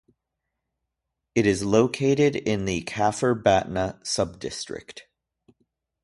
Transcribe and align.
It 1.35 1.45
is 1.45 1.63
located 1.63 2.35
in 2.35 2.65
the 2.65 2.81
Kafr 2.85 3.35
Batna 3.39 3.99
subdistrict. 4.03 5.01